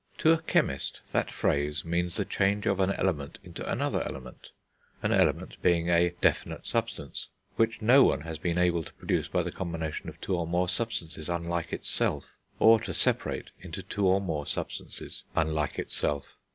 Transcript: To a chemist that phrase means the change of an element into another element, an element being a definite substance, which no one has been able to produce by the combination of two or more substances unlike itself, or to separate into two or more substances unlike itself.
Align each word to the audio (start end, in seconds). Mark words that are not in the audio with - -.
To 0.17 0.33
a 0.33 0.39
chemist 0.41 1.01
that 1.11 1.29
phrase 1.29 1.85
means 1.85 2.15
the 2.15 2.25
change 2.25 2.65
of 2.65 2.79
an 2.79 2.91
element 2.91 3.37
into 3.43 3.63
another 3.71 4.01
element, 4.03 4.49
an 5.03 5.11
element 5.11 5.61
being 5.61 5.89
a 5.91 6.09
definite 6.21 6.65
substance, 6.65 7.27
which 7.55 7.83
no 7.83 8.03
one 8.03 8.21
has 8.21 8.39
been 8.39 8.57
able 8.57 8.83
to 8.83 8.93
produce 8.93 9.27
by 9.27 9.43
the 9.43 9.51
combination 9.51 10.09
of 10.09 10.19
two 10.19 10.35
or 10.35 10.47
more 10.47 10.67
substances 10.69 11.29
unlike 11.29 11.71
itself, 11.71 12.25
or 12.57 12.79
to 12.79 12.95
separate 12.95 13.51
into 13.59 13.83
two 13.83 14.07
or 14.07 14.19
more 14.19 14.47
substances 14.47 15.21
unlike 15.35 15.77
itself. 15.77 16.35